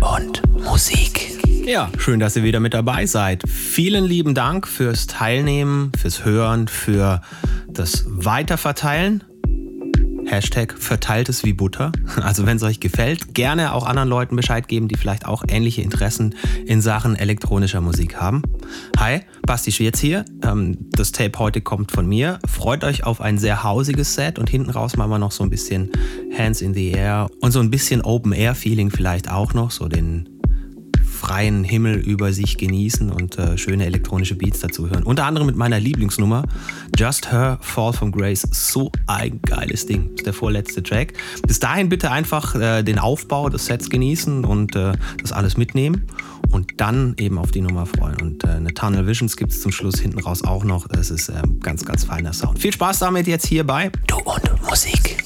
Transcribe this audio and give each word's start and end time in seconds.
und 0.00 0.42
Musik. 0.52 1.30
Ja, 1.66 1.90
schön, 1.98 2.20
dass 2.20 2.36
ihr 2.36 2.42
wieder 2.42 2.60
mit 2.60 2.74
dabei 2.74 3.06
seid. 3.06 3.42
Vielen 3.48 4.04
lieben 4.04 4.34
Dank 4.34 4.68
fürs 4.68 5.06
Teilnehmen, 5.06 5.92
fürs 5.98 6.24
Hören, 6.24 6.68
für 6.68 7.22
das 7.68 8.04
Weiterverteilen. 8.06 9.24
Hashtag 10.26 10.74
verteilt 10.78 11.28
es 11.28 11.44
wie 11.44 11.52
Butter. 11.52 11.92
Also 12.24 12.46
wenn 12.46 12.56
es 12.56 12.62
euch 12.62 12.80
gefällt, 12.80 13.34
gerne 13.34 13.74
auch 13.74 13.84
anderen 13.84 14.08
Leuten 14.08 14.36
Bescheid 14.36 14.66
geben, 14.66 14.88
die 14.88 14.96
vielleicht 14.96 15.26
auch 15.26 15.44
ähnliche 15.46 15.82
Interessen 15.82 16.34
in 16.64 16.80
Sachen 16.80 17.16
elektronischer 17.16 17.80
Musik 17.80 18.16
haben. 18.16 18.42
Hi, 18.98 19.20
Basti 19.42 19.72
Schwierz 19.72 19.98
hier. 19.98 20.24
Ähm, 20.42 20.78
das 20.92 21.12
Tape 21.12 21.38
heute 21.38 21.60
kommt 21.60 21.92
von 21.92 22.06
mir. 22.06 22.38
Freut 22.46 22.82
euch 22.84 23.04
auf 23.04 23.20
ein 23.20 23.36
sehr 23.38 23.62
hausiges 23.62 24.14
Set 24.14 24.38
und 24.38 24.48
hinten 24.48 24.70
raus 24.70 24.96
machen 24.96 25.10
wir 25.10 25.18
noch 25.18 25.32
so 25.32 25.44
ein 25.44 25.50
bisschen 25.50 25.90
Hands 26.36 26.60
in 26.62 26.72
the 26.72 26.92
Air 26.92 27.28
und 27.40 27.50
so 27.50 27.60
ein 27.60 27.70
bisschen 27.70 28.00
Open-Air-Feeling 28.00 28.90
vielleicht 28.90 29.30
auch 29.30 29.52
noch, 29.52 29.70
so 29.70 29.88
den 29.88 30.33
freien 31.24 31.64
Himmel 31.64 31.96
über 31.96 32.34
sich 32.34 32.58
genießen 32.58 33.10
und 33.10 33.38
äh, 33.38 33.56
schöne 33.56 33.86
elektronische 33.86 34.34
Beats 34.34 34.60
dazu 34.60 34.90
hören. 34.90 35.04
Unter 35.04 35.24
anderem 35.24 35.46
mit 35.46 35.56
meiner 35.56 35.80
Lieblingsnummer 35.80 36.44
Just 36.98 37.32
Her 37.32 37.58
Fall 37.62 37.94
from 37.94 38.12
Grace. 38.12 38.46
So 38.52 38.92
ein 39.06 39.40
geiles 39.40 39.86
Ding. 39.86 40.10
Das 40.10 40.16
ist 40.16 40.26
der 40.26 40.32
vorletzte 40.34 40.82
Track. 40.82 41.14
Bis 41.46 41.58
dahin 41.60 41.88
bitte 41.88 42.10
einfach 42.10 42.54
äh, 42.56 42.82
den 42.82 42.98
Aufbau 42.98 43.48
des 43.48 43.64
Sets 43.64 43.88
genießen 43.88 44.44
und 44.44 44.76
äh, 44.76 44.92
das 45.22 45.32
alles 45.32 45.56
mitnehmen 45.56 46.04
und 46.50 46.72
dann 46.76 47.14
eben 47.18 47.38
auf 47.38 47.52
die 47.52 47.62
Nummer 47.62 47.86
freuen. 47.86 48.20
Und 48.20 48.44
äh, 48.44 48.48
eine 48.48 48.74
Tunnel 48.74 49.06
Visions 49.06 49.38
gibt 49.38 49.52
es 49.52 49.62
zum 49.62 49.72
Schluss 49.72 49.98
hinten 49.98 50.18
raus 50.18 50.44
auch 50.44 50.64
noch. 50.64 50.88
Das 50.88 51.10
ist 51.10 51.30
äh, 51.30 51.40
ganz, 51.60 51.86
ganz 51.86 52.04
feiner 52.04 52.34
Sound. 52.34 52.58
Viel 52.58 52.72
Spaß 52.72 52.98
damit 52.98 53.26
jetzt 53.26 53.46
hier 53.46 53.64
bei 53.64 53.90
Du 54.06 54.18
und 54.18 54.62
Musik. 54.68 55.24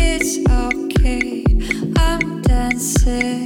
It's 0.00 0.38
okay, 0.48 1.44
I'm 1.98 2.42
dancing. 2.42 3.45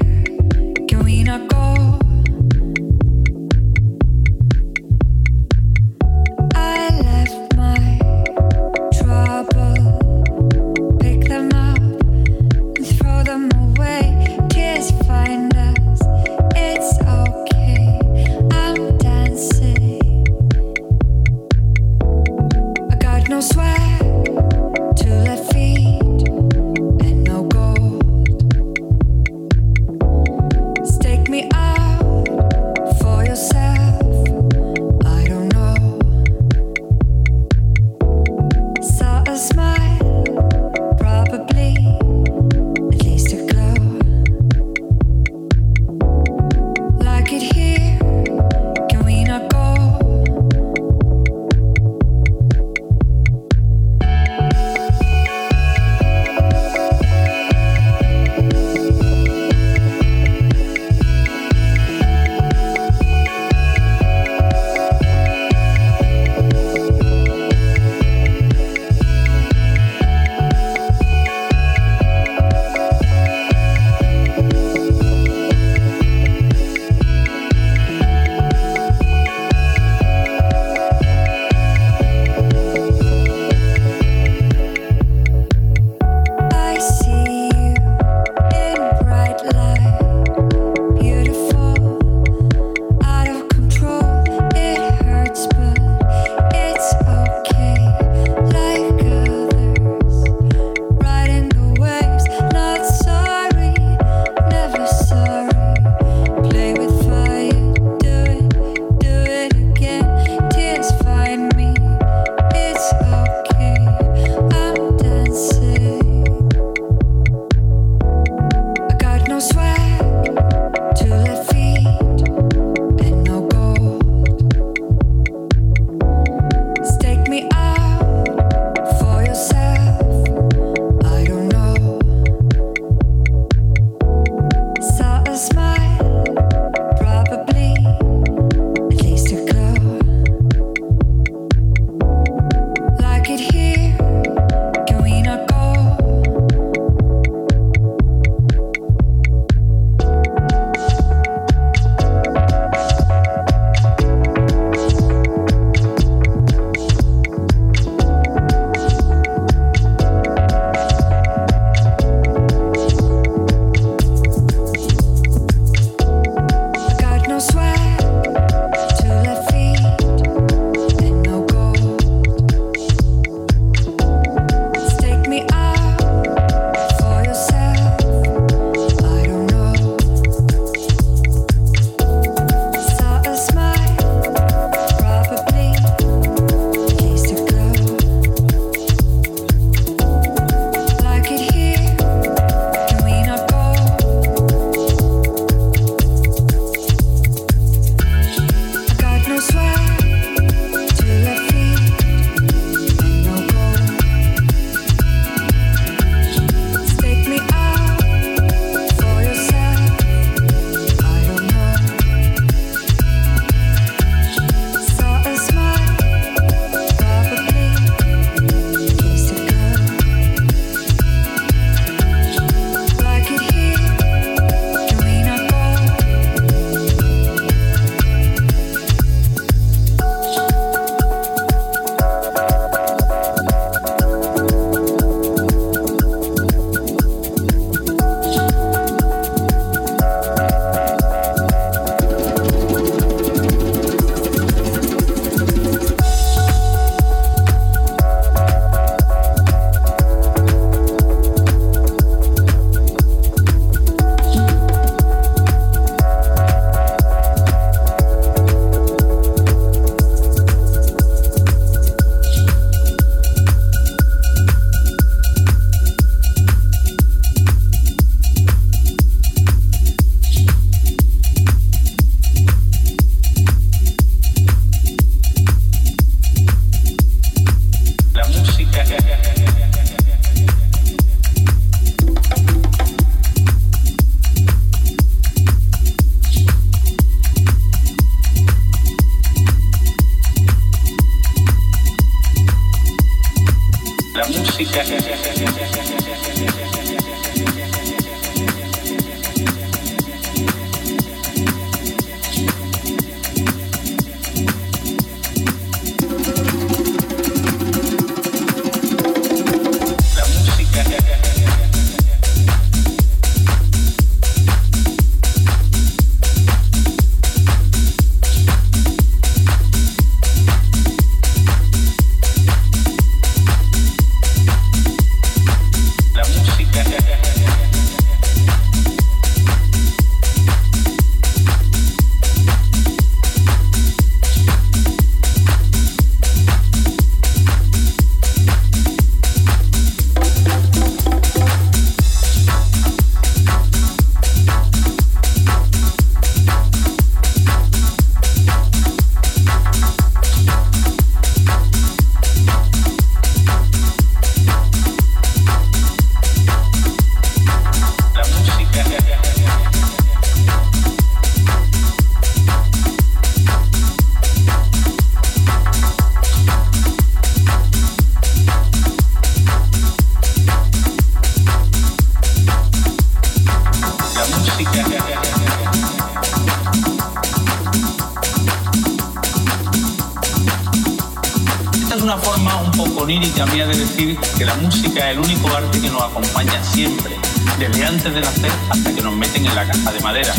música 384.91 385.09
es 385.09 385.17
el 385.17 385.23
único 385.23 385.47
arte 385.55 385.79
que 385.79 385.89
nos 385.89 386.03
acompaña 386.03 386.61
siempre, 386.63 387.15
desde 387.57 387.85
antes 387.85 388.13
de 388.13 388.19
nacer 388.19 388.51
hasta 388.69 388.93
que 388.93 389.01
nos 389.01 389.15
meten 389.15 389.45
en 389.45 389.55
la 389.55 389.65
caja 389.65 389.91
de 389.91 389.99
madera. 390.01 390.33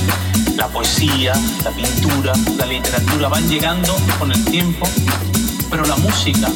La 0.56 0.68
poesía, 0.68 1.32
la 1.64 1.70
pintura, 1.70 2.34
la 2.58 2.66
literatura 2.66 3.28
van 3.28 3.48
llegando 3.48 3.96
con 4.18 4.30
el 4.30 4.44
tiempo, 4.44 4.86
pero 5.70 5.86
la 5.86 5.96
música 5.96 6.48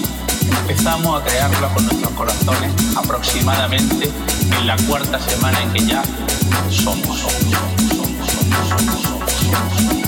empezamos 0.60 1.20
a 1.20 1.24
crearla 1.24 1.68
con 1.72 1.86
nuestros 1.86 2.12
corazones 2.12 2.70
aproximadamente 2.96 4.10
en 4.58 4.66
la 4.66 4.76
cuarta 4.88 5.18
semana 5.18 5.62
en 5.62 5.72
que 5.72 5.86
ya 5.86 6.02
somos, 6.70 7.18
somos, 7.18 7.32
somos, 7.96 8.28
somos, 8.58 9.02
somos, 9.02 10.05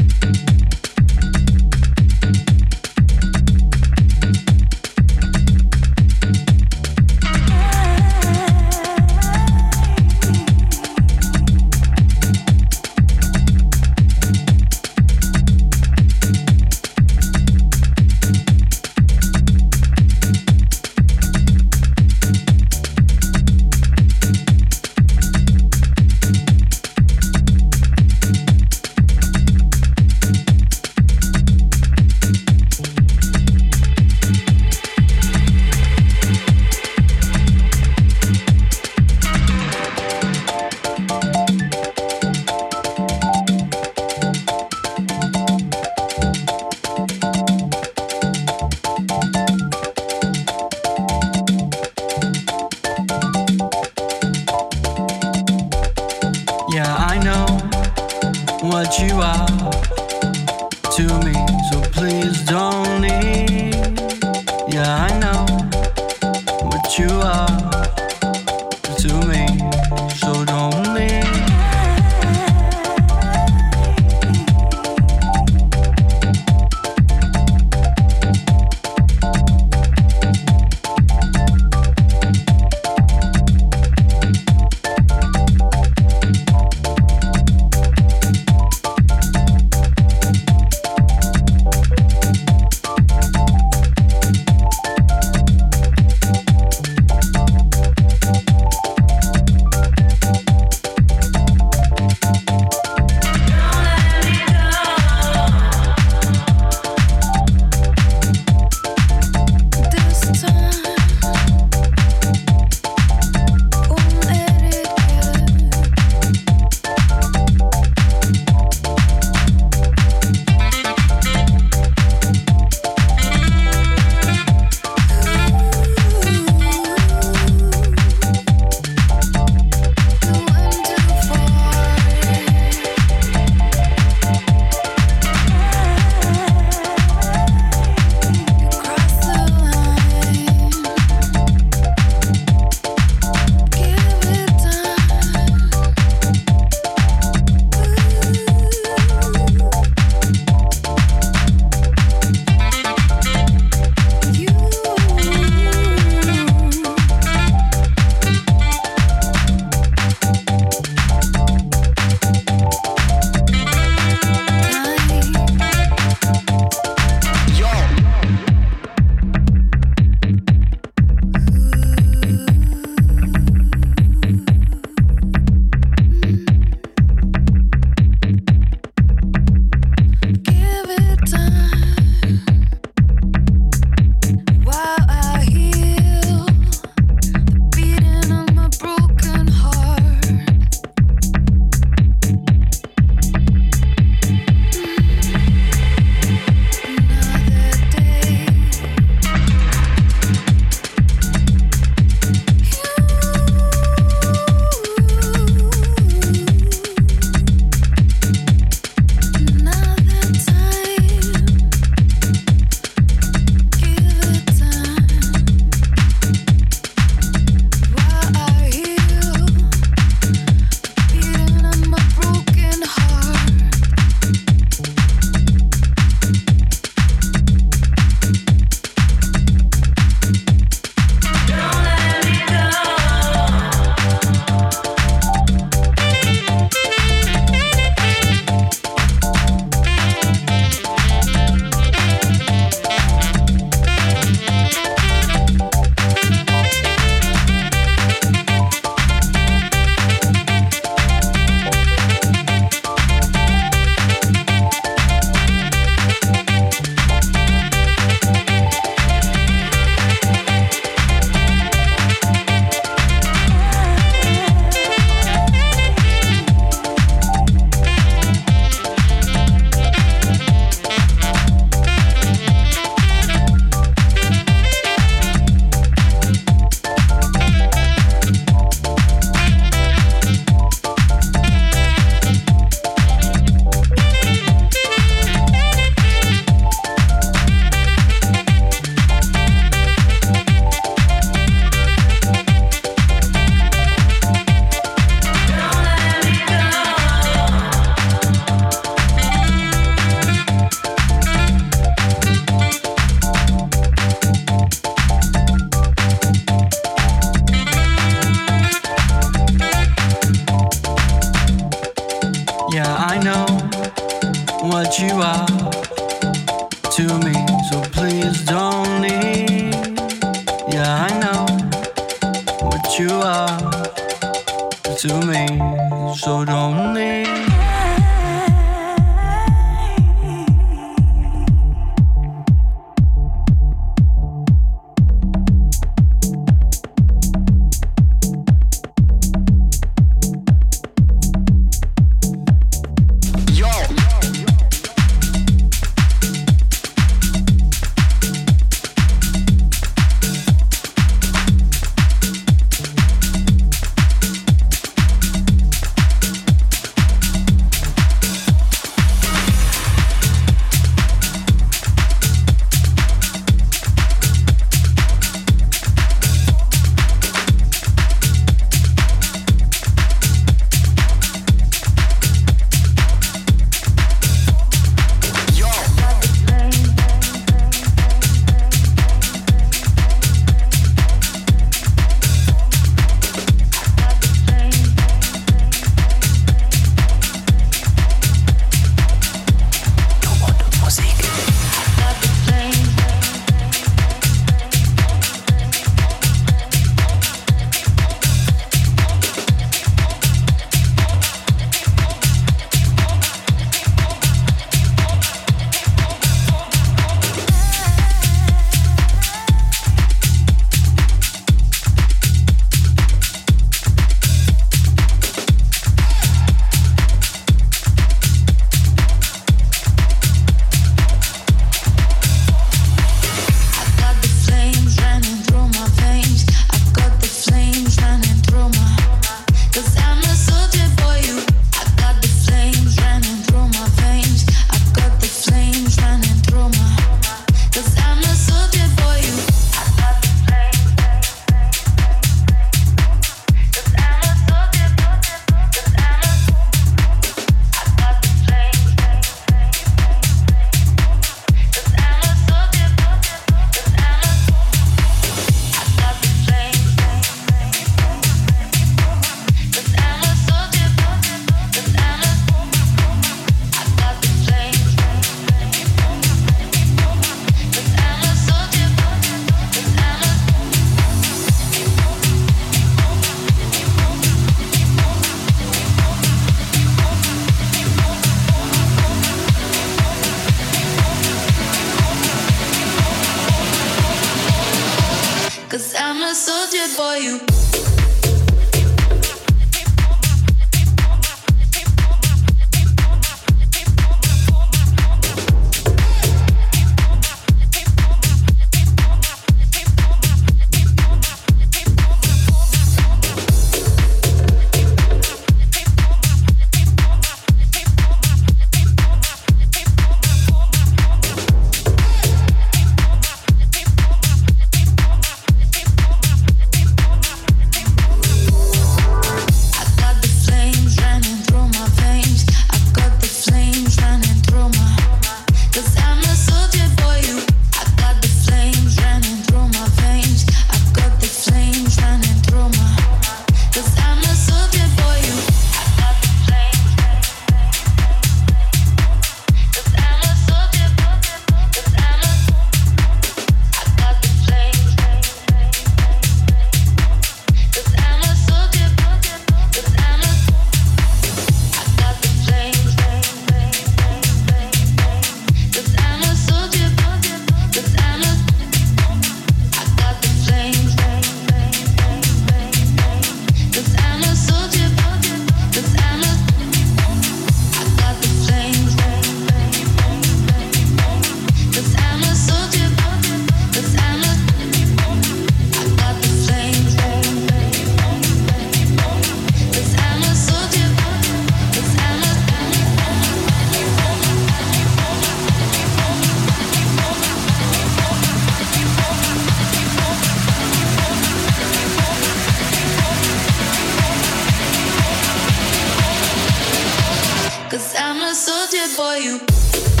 was 598.61 598.73
it 598.75 598.89
for 598.91 599.17
you? 599.17 600.00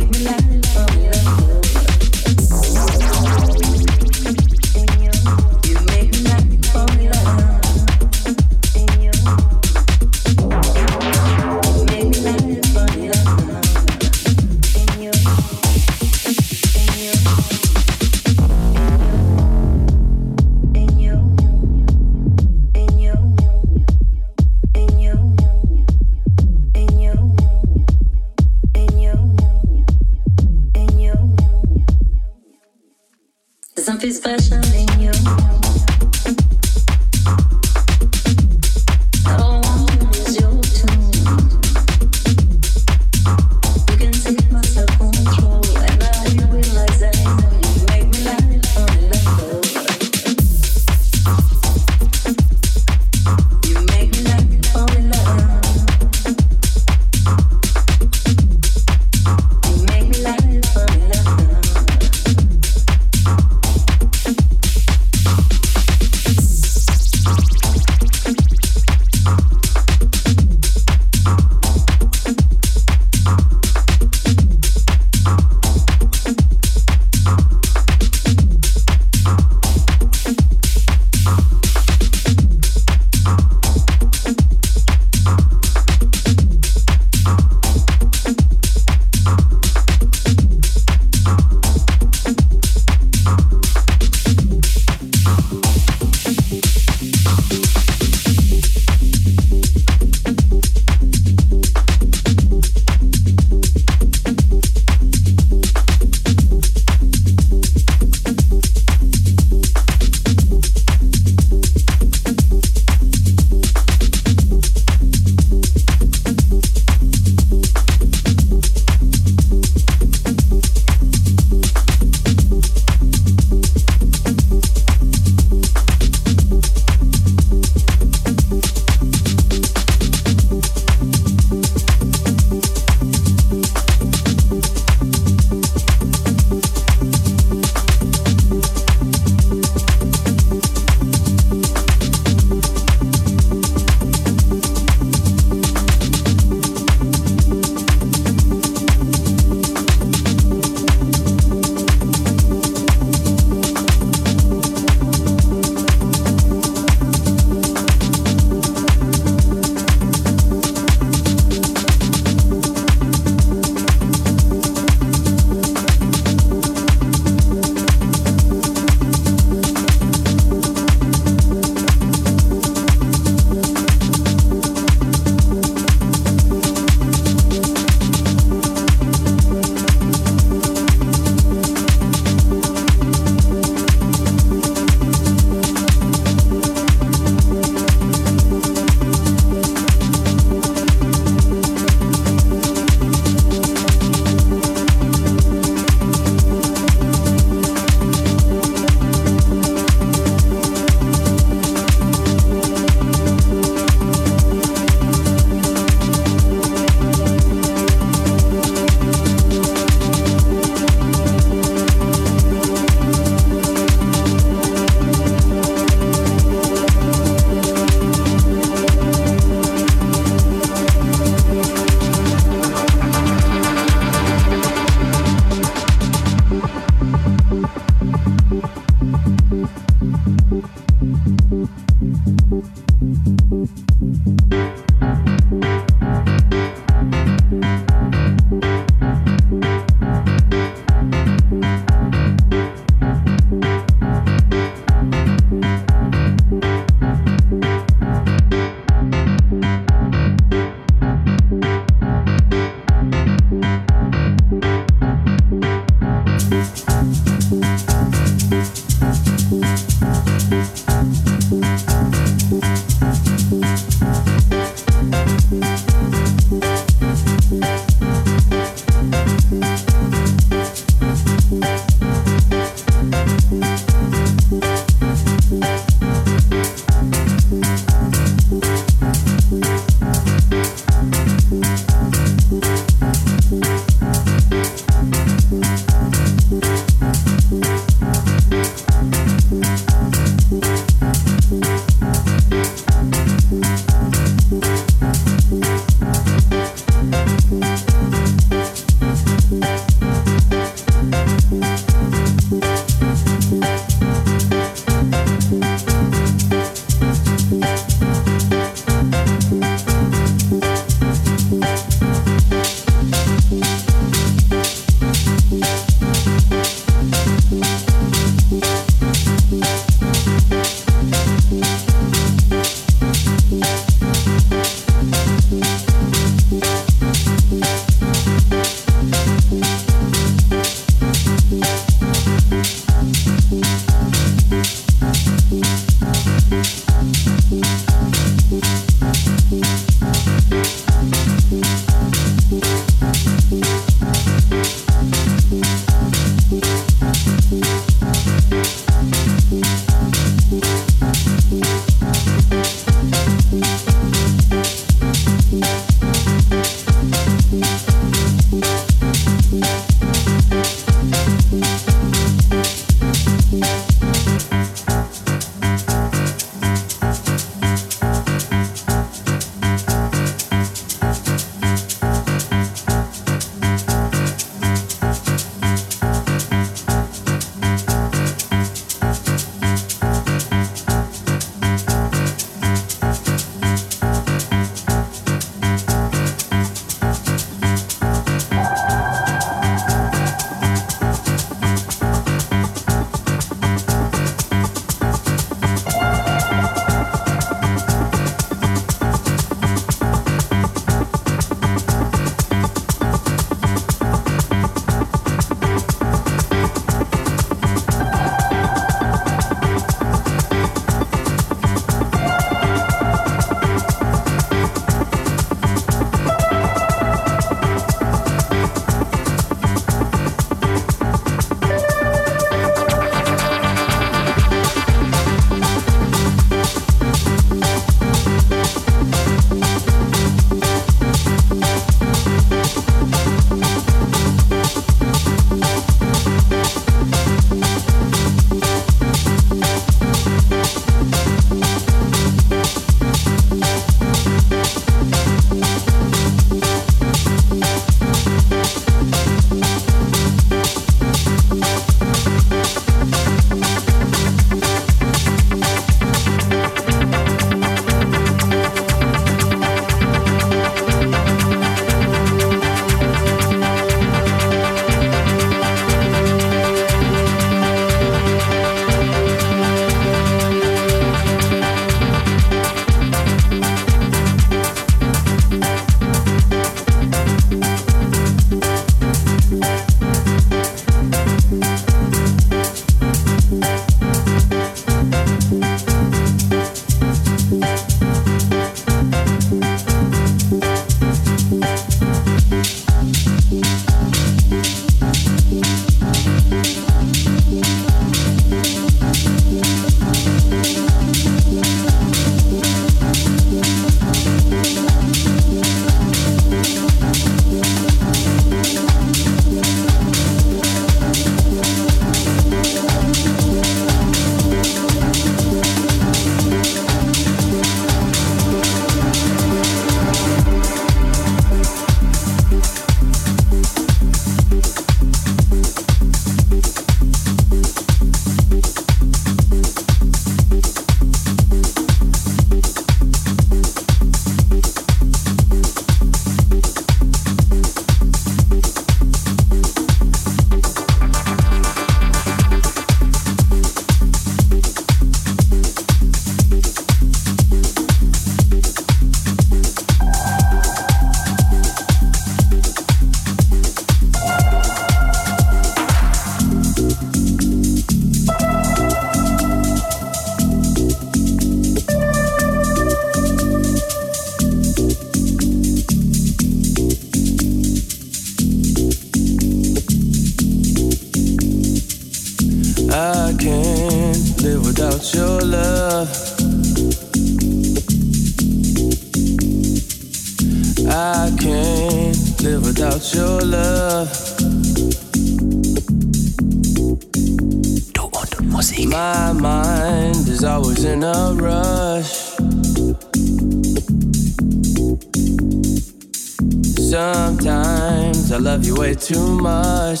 Sometimes 596.92 598.30
I 598.30 598.36
love 598.36 598.66
you 598.66 598.74
way 598.74 598.94
too 598.94 599.26
much. 599.40 600.00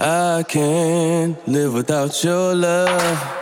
I 0.00 0.42
can't 0.48 1.36
live 1.46 1.74
without 1.74 2.24
your 2.24 2.56
love. 2.56 3.41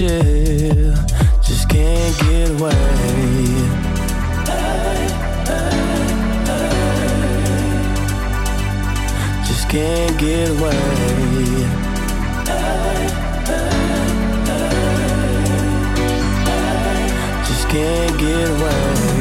you. 0.00 0.94
Just 1.42 1.68
can't 1.68 2.18
get 2.20 2.50
away. 2.50 2.70
Just 9.46 9.68
can't 9.68 10.18
get 10.18 10.50
away. 10.50 10.70
Just 17.46 17.68
can't 17.68 18.18
get 18.18 18.50
away. 18.50 19.14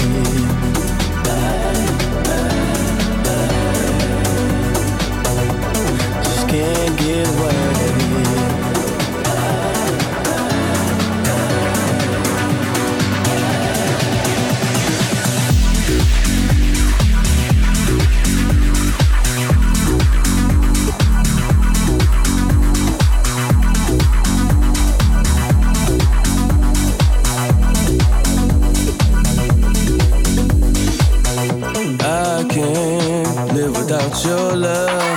Just 6.23 6.47
can't 6.49 6.99
get 6.99 7.27
away. 7.27 7.62
your 34.25 34.55
love. 34.55 35.12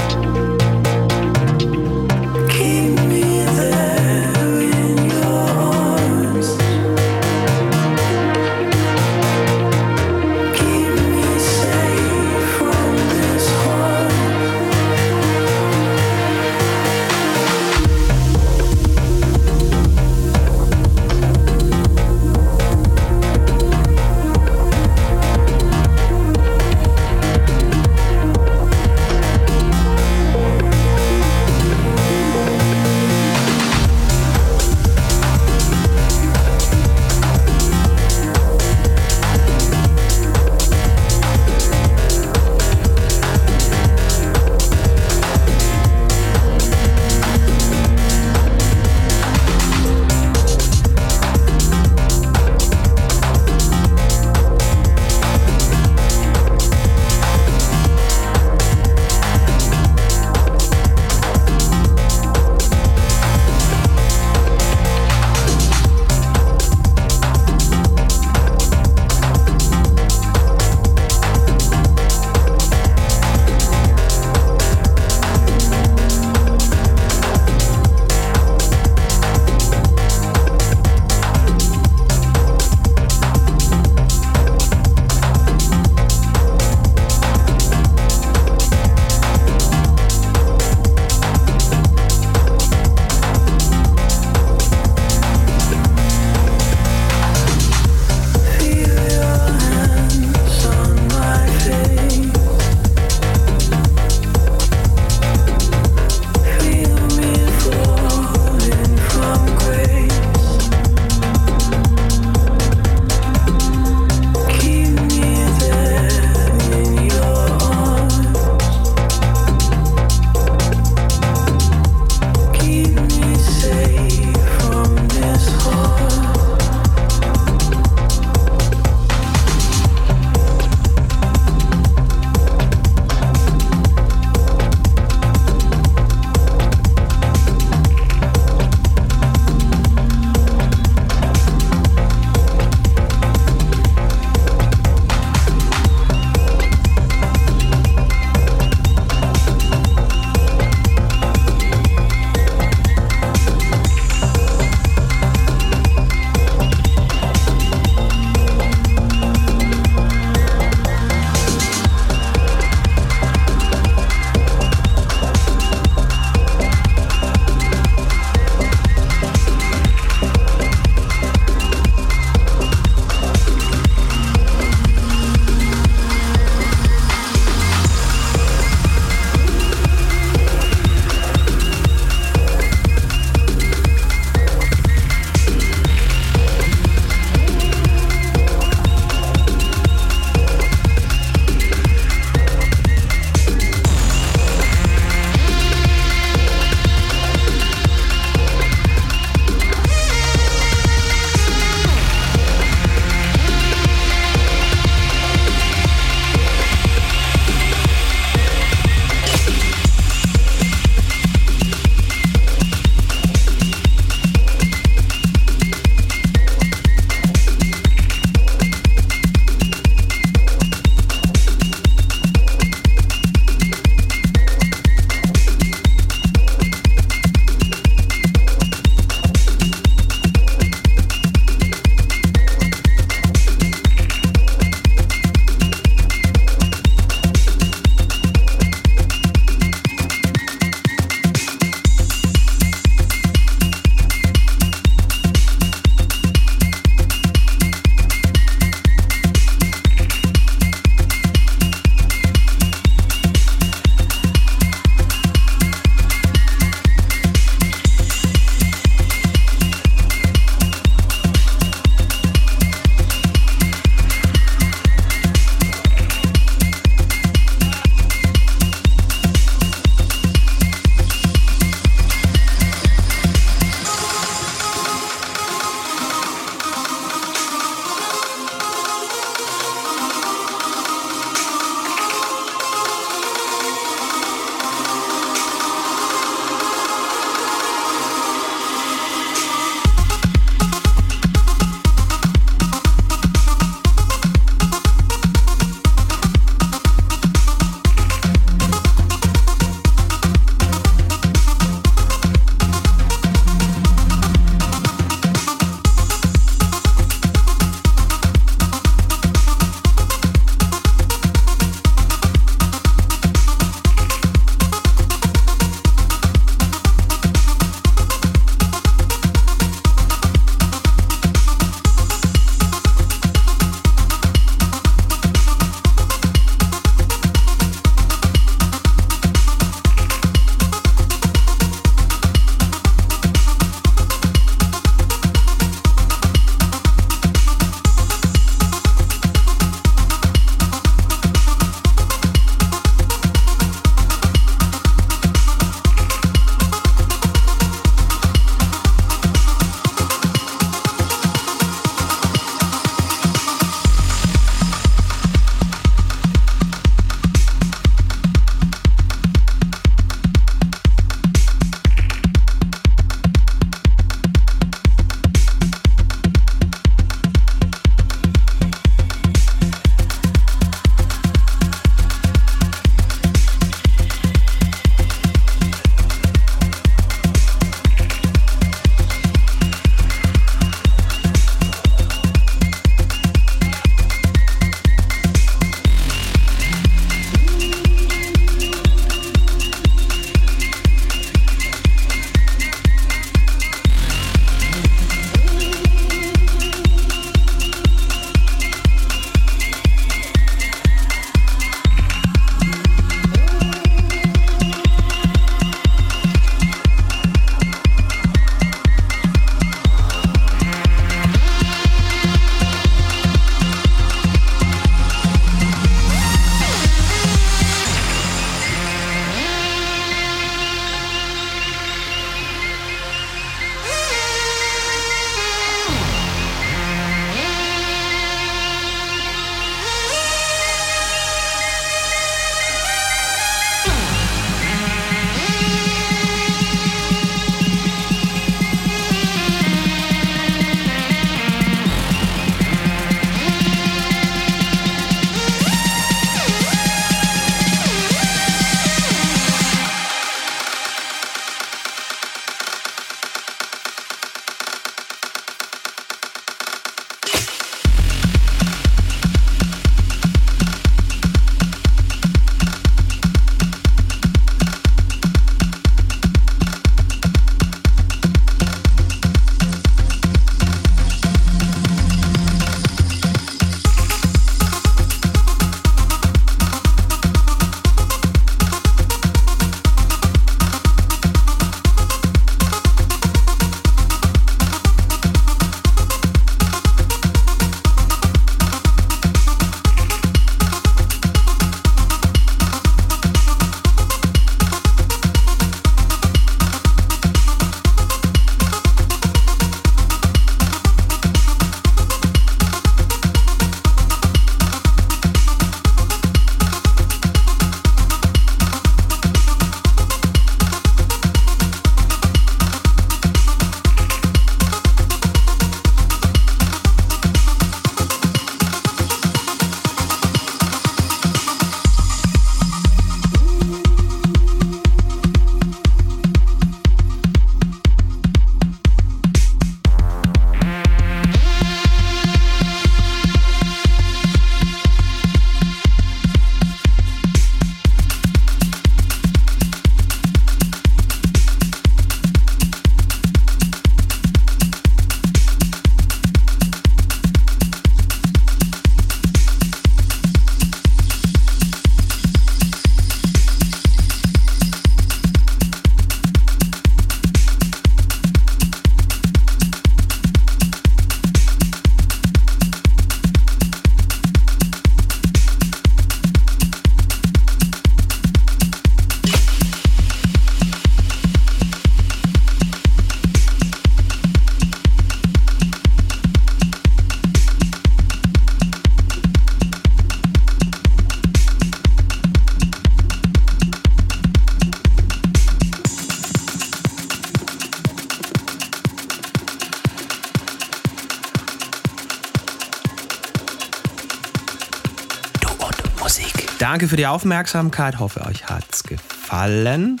Danke 596.78 596.90
für 596.90 596.96
die 596.96 597.08
Aufmerksamkeit. 597.08 597.98
Hoffe, 597.98 598.24
euch 598.24 598.46
hat's 598.46 598.84
gefallen. 598.84 600.00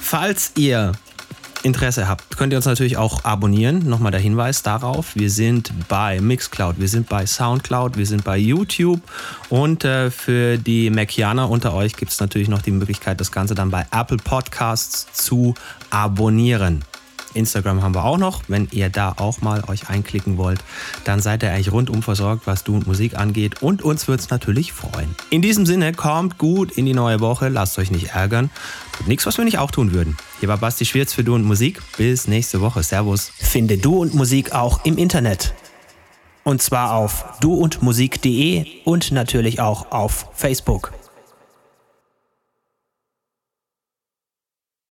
Falls 0.00 0.52
ihr 0.56 0.92
Interesse 1.62 2.08
habt, 2.08 2.38
könnt 2.38 2.54
ihr 2.54 2.56
uns 2.56 2.64
natürlich 2.64 2.96
auch 2.96 3.24
abonnieren. 3.24 3.86
Nochmal 3.86 4.10
der 4.10 4.22
Hinweis 4.22 4.62
darauf. 4.62 5.14
Wir 5.16 5.28
sind 5.28 5.74
bei 5.86 6.22
Mixcloud, 6.22 6.76
wir 6.78 6.88
sind 6.88 7.10
bei 7.10 7.26
Soundcloud, 7.26 7.98
wir 7.98 8.06
sind 8.06 8.24
bei 8.24 8.38
YouTube 8.38 9.02
und 9.50 9.84
äh, 9.84 10.10
für 10.10 10.56
die 10.56 10.88
Macianer 10.88 11.50
unter 11.50 11.74
euch 11.74 11.94
gibt 11.94 12.10
es 12.10 12.20
natürlich 12.20 12.48
noch 12.48 12.62
die 12.62 12.70
Möglichkeit, 12.70 13.20
das 13.20 13.30
Ganze 13.30 13.54
dann 13.54 13.70
bei 13.70 13.84
Apple 13.90 14.16
Podcasts 14.16 15.12
zu 15.12 15.54
abonnieren. 15.90 16.86
Instagram 17.34 17.82
haben 17.82 17.94
wir 17.94 18.04
auch 18.04 18.18
noch. 18.18 18.42
Wenn 18.48 18.68
ihr 18.70 18.88
da 18.88 19.14
auch 19.16 19.40
mal 19.40 19.64
euch 19.68 19.88
einklicken 19.88 20.36
wollt, 20.36 20.64
dann 21.04 21.20
seid 21.20 21.42
ihr 21.42 21.50
eigentlich 21.50 21.72
rundum 21.72 22.02
versorgt, 22.02 22.46
was 22.46 22.64
Du 22.64 22.74
und 22.74 22.86
Musik 22.86 23.16
angeht. 23.16 23.62
Und 23.62 23.82
uns 23.82 24.08
wird 24.08 24.20
es 24.20 24.30
natürlich 24.30 24.72
freuen. 24.72 25.14
In 25.30 25.42
diesem 25.42 25.66
Sinne, 25.66 25.92
kommt 25.92 26.38
gut 26.38 26.72
in 26.72 26.86
die 26.86 26.94
neue 26.94 27.20
Woche. 27.20 27.48
Lasst 27.48 27.78
euch 27.78 27.90
nicht 27.90 28.14
ärgern. 28.14 28.50
Tut 28.96 29.08
nichts, 29.08 29.26
was 29.26 29.36
wir 29.38 29.44
nicht 29.44 29.58
auch 29.58 29.70
tun 29.70 29.92
würden. 29.92 30.16
Hier 30.40 30.48
war 30.48 30.58
Basti 30.58 30.84
Schwierz 30.84 31.12
für 31.12 31.24
Du 31.24 31.34
und 31.34 31.44
Musik. 31.44 31.80
Bis 31.96 32.28
nächste 32.28 32.60
Woche. 32.60 32.82
Servus. 32.82 33.32
Finde 33.38 33.78
Du 33.78 33.98
und 33.98 34.14
Musik 34.14 34.52
auch 34.52 34.84
im 34.84 34.96
Internet. 34.96 35.54
Und 36.44 36.62
zwar 36.62 36.92
auf 36.92 37.24
duundmusik.de 37.40 38.66
und 38.84 39.12
natürlich 39.12 39.60
auch 39.60 39.90
auf 39.92 40.28
Facebook. 40.34 40.92